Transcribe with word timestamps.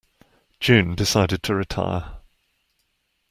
June 0.59 0.95
decided 0.95 1.43
to 1.43 1.53
retire. 1.53 2.15